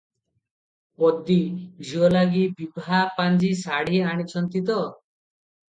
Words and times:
ପଦୀ-ଝିଅ 1.03 2.09
ଲାଗି 2.15 2.43
ବିଭା 2.63 3.03
ପାଞ୍ଚି 3.21 3.53
ଶାଢୀ 3.63 4.03
ଆଣିଛନ୍ତି 4.09 4.67
ତ? 4.75 4.83